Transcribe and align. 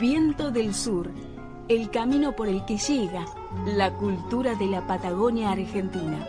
Viento 0.00 0.50
del 0.50 0.74
Sur, 0.74 1.10
el 1.68 1.90
camino 1.90 2.34
por 2.34 2.48
el 2.48 2.64
que 2.64 2.78
llega 2.78 3.26
la 3.66 3.92
cultura 3.92 4.54
de 4.54 4.66
la 4.66 4.86
Patagonia 4.86 5.50
Argentina. 5.50 6.26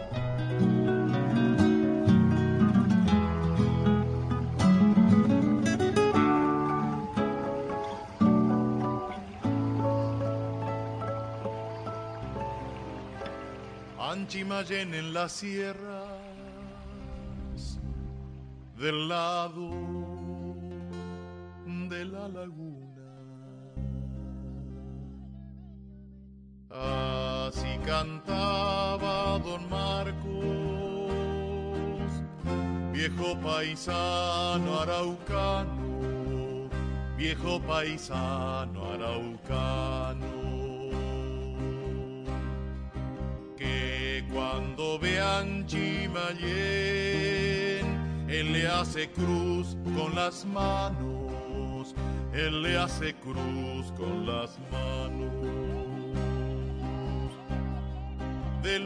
Anchimayen 13.98 14.94
en 14.94 15.14
las 15.14 15.32
sierras 15.32 16.10
del 18.78 19.08
lado 19.08 19.70
de 21.88 22.04
la 22.04 22.28
laguna. 22.28 22.81
Cantaba 28.02 29.38
don 29.44 29.70
Marcos, 29.70 30.22
viejo 32.92 33.36
paisano 33.40 34.80
araucano, 34.80 36.68
viejo 37.16 37.60
paisano 37.60 38.92
araucano. 38.94 40.42
Que 43.56 44.24
cuando 44.34 44.98
vean 44.98 45.68
Chimayén, 45.68 46.56
él 48.28 48.52
le 48.52 48.68
hace 48.68 49.12
cruz 49.12 49.78
con 49.96 50.16
las 50.16 50.44
manos, 50.46 51.94
él 52.34 52.64
le 52.64 52.78
hace 52.78 53.14
cruz 53.14 53.92
con 53.96 54.26
las 54.26 54.58
manos 54.72 55.91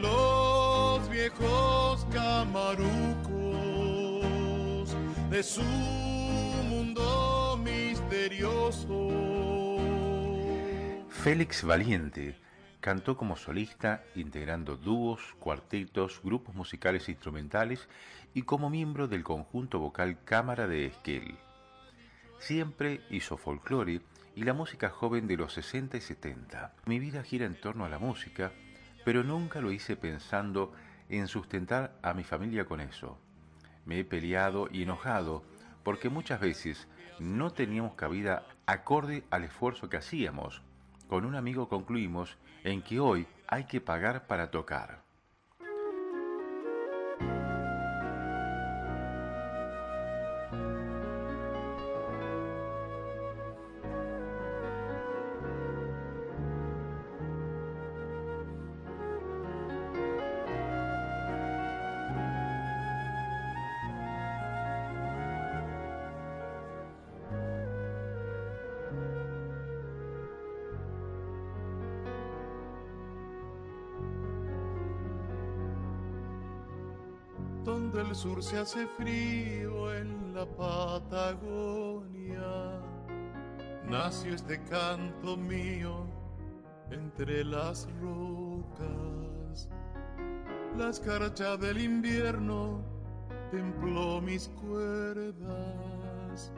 los 0.00 1.08
viejos 1.10 2.06
camarucos, 2.12 3.36
de 5.30 5.42
su 5.42 5.62
mundo 6.68 7.60
misterioso. 7.62 9.08
Félix 11.08 11.64
Valiente 11.64 12.36
cantó 12.80 13.16
como 13.16 13.36
solista, 13.36 14.04
integrando 14.14 14.76
dúos, 14.76 15.34
cuartetos, 15.40 16.20
grupos 16.22 16.54
musicales 16.54 17.08
e 17.08 17.12
instrumentales 17.12 17.88
y 18.32 18.42
como 18.42 18.70
miembro 18.70 19.08
del 19.08 19.24
conjunto 19.24 19.80
vocal 19.80 20.22
Cámara 20.24 20.68
de 20.68 20.86
Esquel. 20.86 21.36
Siempre 22.38 23.00
hizo 23.10 23.36
folclore 23.38 24.02
y 24.36 24.44
la 24.44 24.52
música 24.52 24.90
joven 24.90 25.26
de 25.26 25.36
los 25.36 25.54
60 25.54 25.96
y 25.96 26.00
70. 26.00 26.74
Mi 26.84 27.00
vida 27.00 27.22
gira 27.24 27.46
en 27.46 27.60
torno 27.60 27.84
a 27.84 27.88
la 27.88 27.98
música 27.98 28.52
pero 29.06 29.22
nunca 29.22 29.60
lo 29.60 29.70
hice 29.70 29.94
pensando 29.94 30.72
en 31.08 31.28
sustentar 31.28 31.96
a 32.02 32.12
mi 32.12 32.24
familia 32.24 32.64
con 32.64 32.80
eso. 32.80 33.20
Me 33.84 34.00
he 34.00 34.04
peleado 34.04 34.68
y 34.68 34.82
enojado 34.82 35.44
porque 35.84 36.08
muchas 36.08 36.40
veces 36.40 36.88
no 37.20 37.52
teníamos 37.52 37.94
cabida 37.94 38.44
acorde 38.66 39.22
al 39.30 39.44
esfuerzo 39.44 39.88
que 39.88 39.98
hacíamos. 39.98 40.60
Con 41.06 41.24
un 41.24 41.36
amigo 41.36 41.68
concluimos 41.68 42.36
en 42.64 42.82
que 42.82 42.98
hoy 42.98 43.28
hay 43.46 43.66
que 43.66 43.80
pagar 43.80 44.26
para 44.26 44.50
tocar. 44.50 45.05
Donde 77.66 78.00
el 78.00 78.14
sur 78.14 78.42
se 78.44 78.58
hace 78.58 78.86
frío 78.96 79.92
en 79.92 80.32
la 80.32 80.46
Patagonia, 80.46 81.20
nació 83.88 84.36
este 84.36 84.62
canto 84.62 85.36
mío 85.36 86.06
entre 86.92 87.42
las 87.44 87.88
rocas. 88.00 89.68
La 90.76 90.90
escarcha 90.90 91.56
del 91.56 91.78
invierno 91.78 92.84
templó 93.50 94.20
mis 94.20 94.46
cuerdas 94.50 96.52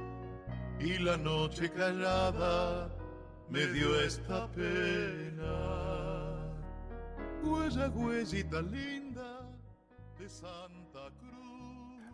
y 0.79 0.99
la 0.99 1.17
noche 1.17 1.71
callada 1.71 2.95
me 3.49 3.67
dio 3.69 3.99
esta 3.99 4.47
pena. 4.53 6.37
Huella, 7.43 7.89
huellita 7.89 8.61
linda 8.61 9.49
de 10.19 10.29
Santa. 10.29 10.88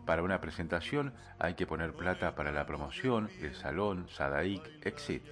Para 0.05 0.21
una 0.21 0.39
presentación 0.39 1.13
hay 1.39 1.55
que 1.55 1.65
poner 1.65 1.93
plata 1.93 2.35
para 2.35 2.51
la 2.51 2.65
promoción, 2.65 3.29
el 3.41 3.55
salón, 3.55 4.07
Sadaic, 4.07 4.85
etc. 4.85 5.23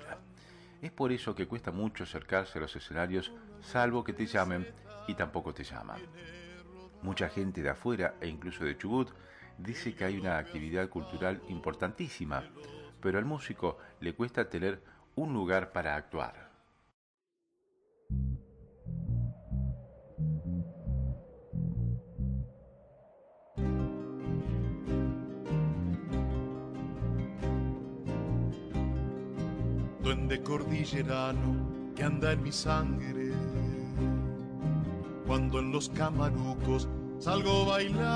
Es 0.81 0.91
por 0.91 1.11
eso 1.11 1.35
que 1.35 1.47
cuesta 1.47 1.71
mucho 1.71 2.03
acercarse 2.03 2.57
a 2.57 2.61
los 2.61 2.75
escenarios, 2.75 3.31
salvo 3.61 4.03
que 4.03 4.13
te 4.13 4.25
llamen 4.25 4.67
y 5.07 5.13
tampoco 5.13 5.53
te 5.53 5.63
llaman. 5.63 6.01
Mucha 7.03 7.29
gente 7.29 7.61
de 7.61 7.69
afuera 7.69 8.15
e 8.19 8.27
incluso 8.27 8.63
de 8.63 8.77
Chubut 8.77 9.11
dice 9.57 9.93
que 9.93 10.05
hay 10.05 10.17
una 10.17 10.37
actividad 10.37 10.89
cultural 10.89 11.41
importantísima, 11.49 12.43
pero 12.99 13.19
al 13.19 13.25
músico 13.25 13.77
le 13.99 14.15
cuesta 14.15 14.49
tener 14.49 14.81
un 15.15 15.33
lugar 15.33 15.71
para 15.71 15.95
actuar. 15.95 16.52
Cordillerano 30.41 31.55
que 31.95 32.03
anda 32.03 32.31
en 32.31 32.43
mi 32.43 32.51
sangre. 32.51 33.31
Cuando 35.27 35.59
en 35.59 35.71
los 35.71 35.89
camarucos 35.89 36.87
salgo 37.19 37.65
bailando, 37.65 38.09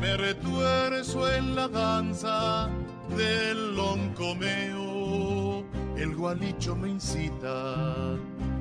me 0.00 0.16
retuerzo 0.16 1.32
en 1.32 1.56
la 1.56 1.68
danza 1.68 2.70
del 3.16 3.74
loncomeo. 3.74 5.64
El 5.96 6.14
gualicho 6.14 6.76
me 6.76 6.88
incita, 6.90 8.16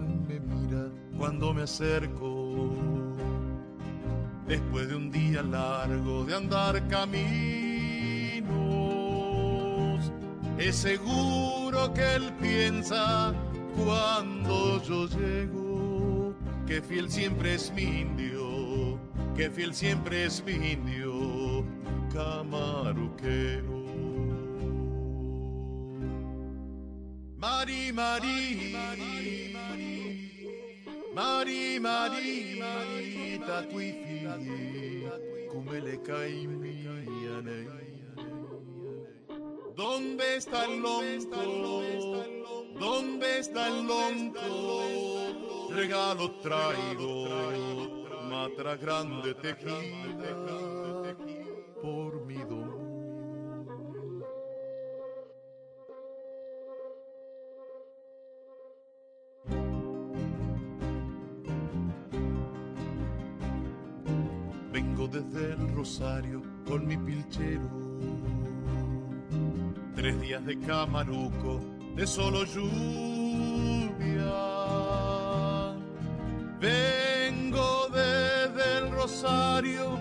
Me 0.00 0.40
mira 0.40 0.88
cuando 1.16 1.52
me 1.52 1.62
acerco. 1.62 2.70
Después 4.46 4.88
de 4.88 4.96
un 4.96 5.10
día 5.10 5.42
largo 5.42 6.24
de 6.24 6.34
andar 6.34 6.86
caminos, 6.88 7.22
es 10.58 10.76
seguro 10.76 11.92
que 11.94 12.14
él 12.16 12.32
piensa 12.40 13.32
cuando 13.76 14.82
yo 14.82 15.06
llego 15.06 15.72
que 16.66 16.80
fiel 16.80 17.10
siempre 17.10 17.54
es 17.54 17.70
mi 17.72 17.82
indio, 17.82 18.98
que 19.36 19.50
fiel 19.50 19.74
siempre 19.74 20.24
es 20.24 20.42
mi 20.44 20.52
indio, 20.52 21.64
camaruquero. 22.12 23.82
Mari, 27.36 27.92
Mari, 27.92 28.72
Mari, 28.72 29.51
Mari, 31.12 31.78
Mari, 31.78 33.38
tatui 33.44 33.92
figli, 33.92 35.06
come 35.48 35.80
le 35.80 36.00
caimiane. 36.00 37.66
¿Dónde 39.74 40.36
está 40.36 40.64
el 40.64 40.80
lonco? 40.80 41.36
¿Dónde 42.78 43.38
está 43.40 43.68
el 43.68 43.86
lonco? 43.86 44.40
Regalo 45.70 46.30
traigo, 46.40 48.06
matra 48.28 48.76
grande 48.76 49.34
tejida 49.34 50.71
desde 65.12 65.52
el 65.52 65.74
Rosario 65.74 66.42
con 66.66 66.86
mi 66.86 66.96
pilchero. 66.96 67.68
Tres 69.94 70.18
días 70.22 70.44
de 70.46 70.58
camaruco, 70.60 71.60
de 71.94 72.06
solo 72.06 72.44
lluvia. 72.44 74.32
Vengo 76.58 77.88
desde 77.92 78.78
el 78.78 78.90
Rosario 78.90 80.00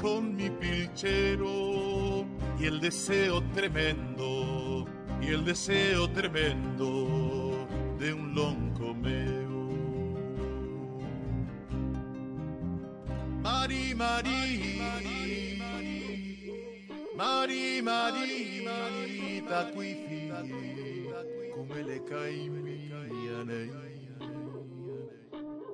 con 0.00 0.36
mi 0.36 0.48
pilchero 0.48 2.24
y 2.60 2.66
el 2.66 2.80
deseo 2.80 3.42
tremendo, 3.52 4.86
y 5.20 5.26
el 5.26 5.44
deseo 5.44 6.08
tremendo 6.12 7.66
de 7.98 8.14
un 8.14 8.32
loncomeo. 8.34 9.49
Mari, 14.00 14.80
Mari, 17.20 17.82
Mari, 17.84 18.64
Mari, 18.64 19.44
taquifi, 19.46 20.32
come 21.52 21.82
le. 21.82 22.00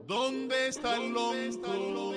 ¿Dónde 0.08 0.68
está 0.68 0.96
el 0.96 1.12
lonco? 1.12 2.14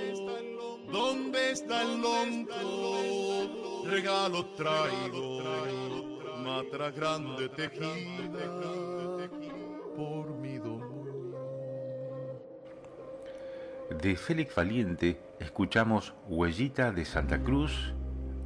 ¿Dónde 0.92 1.52
está 1.52 1.84
el 1.84 2.02
lonco? 2.02 3.84
Regalo 3.86 4.48
traigo, 4.58 5.44
matra 6.44 6.90
grande 6.90 7.50
tejida 7.50 8.79
De 14.02 14.16
Félix 14.16 14.56
Valiente 14.56 15.20
escuchamos 15.42 16.14
Huellita 16.30 16.94
de 16.94 17.04
Santa 17.04 17.44
Cruz, 17.44 17.94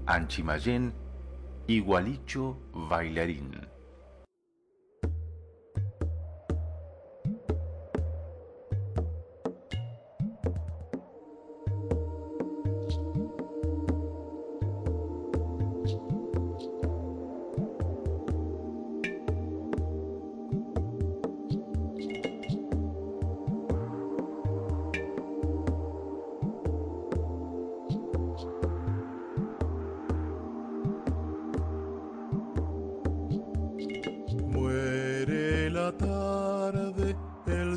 Anchimayén 0.07 0.95
y 1.67 1.79
Gualicho 1.79 2.59
Bailarín. 2.73 3.72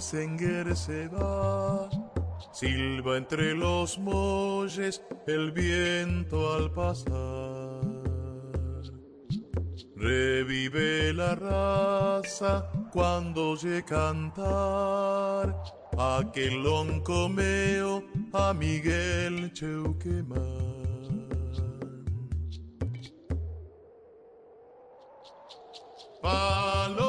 Se 0.00 1.08
va. 1.08 1.88
Silba 2.52 3.16
entre 3.16 3.54
los 3.54 3.98
molles 3.98 5.02
el 5.26 5.52
viento 5.52 6.54
al 6.54 6.70
pasar. 6.70 7.80
Revive 9.96 11.12
la 11.14 11.34
raza 11.34 12.70
cuando 12.92 13.50
oye 13.50 13.82
cantar 13.84 15.62
aquel 15.98 16.62
loncomeo 16.62 18.04
a 18.32 18.52
Miguel 18.52 19.52
Cheuquemán. 19.52 20.76
Palo 26.22 27.05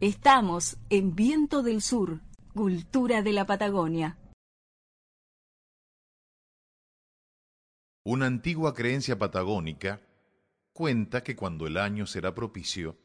Estamos 0.00 0.78
en 0.88 1.14
Viento 1.14 1.62
del 1.62 1.82
Sur, 1.82 2.22
Cultura 2.54 3.20
de 3.20 3.32
la 3.32 3.44
Patagonia. 3.44 4.16
Una 8.04 8.24
antigua 8.24 8.72
creencia 8.72 9.18
patagónica 9.18 10.00
cuenta 10.72 11.22
que 11.22 11.36
cuando 11.36 11.66
el 11.66 11.76
año 11.76 12.06
será 12.06 12.34
propicio, 12.34 12.96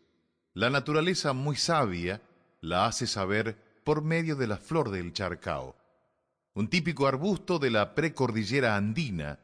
la 0.54 0.70
naturaleza 0.70 1.34
muy 1.34 1.58
sabia 1.58 2.22
la 2.62 2.86
hace 2.86 3.08
saber 3.08 3.82
por 3.84 4.02
medio 4.02 4.38
de 4.38 4.48
la 4.48 4.56
flor 4.56 4.90
del 4.90 5.12
charcao, 5.12 5.76
un 6.54 6.70
típico 6.70 7.08
arbusto 7.08 7.60
de 7.60 7.72
la 7.72 7.94
precordillera 7.94 8.78
andina 8.78 9.40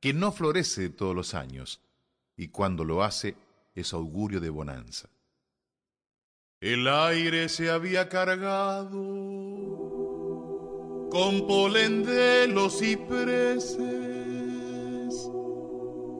que 0.00 0.12
no 0.12 0.32
florece 0.32 0.90
todos 0.90 1.14
los 1.14 1.34
años 1.34 1.80
y 2.36 2.48
cuando 2.48 2.82
lo 2.82 3.04
hace 3.04 3.36
es 3.76 3.92
augurio 3.92 4.40
de 4.40 4.50
bonanza. 4.50 5.08
El 6.60 6.88
aire 6.88 7.48
se 7.48 7.70
había 7.70 8.08
cargado 8.08 8.90
con 11.08 11.46
polen 11.46 12.04
de 12.04 12.48
los 12.48 12.80
cipreses 12.80 13.78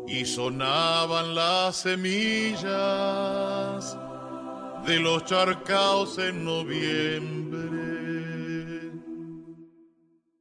y 0.07 0.25
sonaban 0.25 1.35
las 1.35 1.79
semillas 1.79 2.69
de 4.87 5.01
los 5.01 5.25
charcaos 5.25 6.19
en 6.19 6.45
noviembre. 6.45 7.59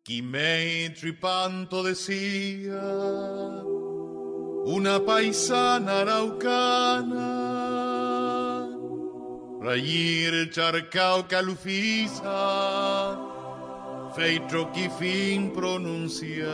Quimei 0.04 0.94
Tripanto 0.94 1.82
decía, 1.82 2.84
una 4.64 5.04
paisana 5.04 6.02
araucana 6.02 7.37
Rayir 9.68 10.50
charcao 10.50 11.24
calufisa, 11.28 12.24
feitro 14.16 14.68
que 14.72 14.90
fin 14.98 15.52
pronunciaba. 15.52 16.48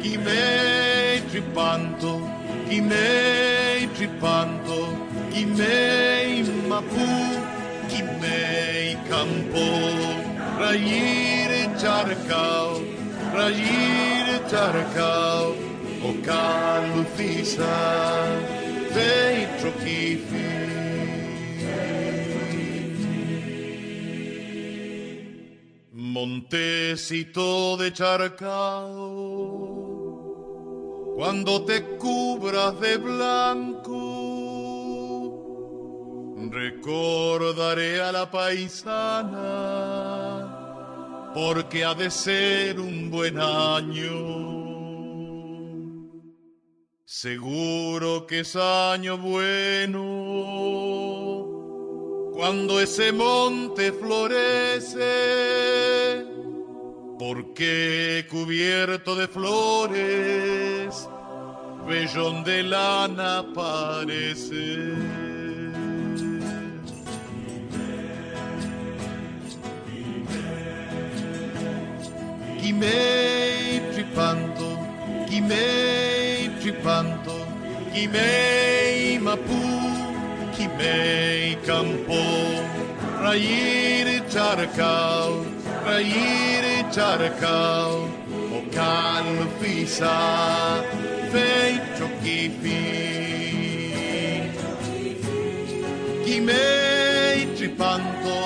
Quimei 0.00 1.20
tripanto, 1.30 2.22
quimei 2.70 3.86
tripanto, 3.96 4.96
quimei 5.30 6.42
mapu, 6.66 7.12
quimei 7.90 8.96
campo, 9.10 9.66
rayir 10.58 11.68
charcao, 11.78 12.82
rayir 13.34 14.17
tarkau 14.48 15.54
o 16.08 16.10
calufisa 16.24 17.76
feitro 18.94 19.72
kifi 19.82 20.48
Montecito 25.92 27.76
de 27.76 27.92
charcao 27.92 29.28
cuando 31.16 31.64
te 31.64 31.82
cubras 31.98 32.80
de 32.80 32.96
blanco 32.96 33.98
recordaré 36.50 38.00
a 38.00 38.10
la 38.12 38.30
paisana 38.30 39.38
porque 41.34 41.84
ha 41.84 41.94
de 41.94 42.10
ser 42.10 42.80
un 42.80 43.10
buen 43.10 43.38
año. 43.38 44.48
Seguro 47.04 48.26
que 48.26 48.40
es 48.40 48.54
año 48.54 49.16
bueno 49.16 50.68
cuando 52.38 52.80
ese 52.80 53.10
monte 53.10 53.90
florece, 53.90 55.04
porque 57.18 58.24
cubierto 58.30 59.16
de 59.16 59.26
flores, 59.26 61.08
vellón 61.84 62.44
de 62.44 62.62
lana 62.62 63.44
parece. 63.52 65.27
Gimei 72.68 73.80
tripanto, 73.94 74.78
Gimei 75.26 76.50
tripanto, 76.60 77.46
Gimei 77.94 79.18
mapu, 79.18 79.62
Gimei 80.54 81.56
campo, 81.64 82.20
Rairi 83.22 84.22
charcal, 84.28 85.46
Rairi 85.82 86.84
charcal, 86.92 88.06
O 88.52 88.60
can 88.70 89.48
fisa, 89.58 90.84
fei 91.30 91.80
chokifi. 91.96 92.82
Gimei 96.22 97.46
tripanto, 97.56 98.36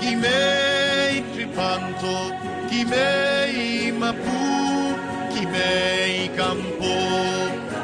Gimei 0.00 0.67
tripanto, 1.58 2.14
Kimei 2.70 3.92
mapu, 3.92 4.94
kimei 5.32 6.28
campo, 6.36 6.94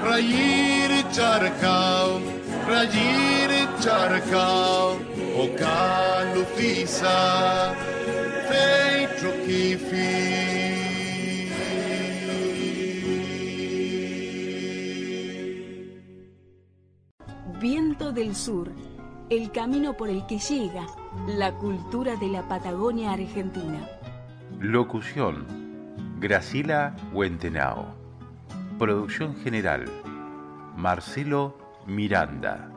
rayir 0.04 0.90
charcao, 1.10 2.20
rayir 2.68 3.50
charcao, 3.80 4.98
o 5.36 5.48
calufisa, 5.58 7.18
feitro 8.48 9.32
kifi. 9.44 10.22
Viento 17.60 18.12
del 18.12 18.36
Sur, 18.36 18.70
el 19.30 19.50
camino 19.50 19.96
por 19.96 20.10
el 20.10 20.26
que 20.26 20.38
llega 20.38 20.86
la 21.26 21.52
cultura 21.52 22.16
de 22.16 22.28
la 22.28 22.42
Patagonia 22.48 23.12
Argentina. 23.12 23.88
Locución: 24.60 25.46
Gracila 26.20 26.94
Huentenao. 27.12 27.94
Producción 28.78 29.36
general: 29.36 29.84
Marcelo 30.76 31.56
Miranda. 31.86 32.73